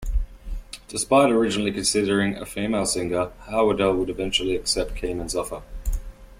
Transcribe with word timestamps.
Despite 0.87 1.29
originally 1.29 1.71
considering 1.71 2.35
a 2.35 2.43
female 2.47 2.87
singer, 2.87 3.31
Howerdel 3.45 3.99
would 3.99 4.09
eventually 4.09 4.55
accept 4.55 4.95
Keenan's 4.95 5.35
offer. 5.35 5.61